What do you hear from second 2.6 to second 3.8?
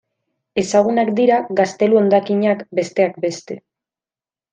besteak beste.